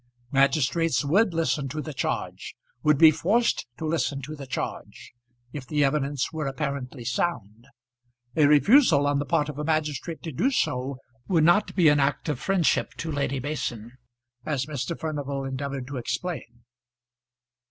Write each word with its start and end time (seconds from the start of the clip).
Magistrates 0.31 1.05
would 1.05 1.31
listen 1.31 1.67
to 1.69 1.79
the 1.79 1.93
charge 1.93 2.55
would 2.81 2.97
be 2.97 3.11
forced 3.11 3.67
to 3.77 3.85
listen 3.85 4.19
to 4.23 4.35
the 4.35 4.47
charge, 4.47 5.13
if 5.53 5.67
the 5.67 5.83
evidence 5.83 6.33
were 6.33 6.47
apparently 6.47 7.05
sound. 7.05 7.67
A 8.35 8.47
refusal 8.47 9.05
on 9.05 9.19
the 9.19 9.27
part 9.27 9.47
of 9.47 9.59
a 9.59 9.63
magistrate 9.63 10.23
to 10.23 10.31
do 10.31 10.49
so 10.49 10.97
would 11.27 11.43
not 11.43 11.75
be 11.75 11.87
an 11.87 11.99
act 11.99 12.29
of 12.29 12.39
friendship 12.39 12.95
to 12.95 13.11
Lady 13.11 13.39
Mason, 13.39 13.91
as 14.43 14.65
Mr. 14.65 14.99
Furnival 14.99 15.43
endeavoured 15.45 15.85
to 15.85 15.97
explain. 15.97 16.63